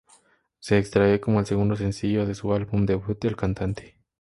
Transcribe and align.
Se 0.57 0.79
extrae 0.79 1.19
como 1.21 1.39
el 1.41 1.45
segundo 1.45 1.75
sencillo 1.75 2.25
de 2.25 2.33
su 2.33 2.51
álbum 2.55 2.87
debut 2.87 3.21
de 3.21 3.29
la 3.29 3.37
cantante. 3.37 3.99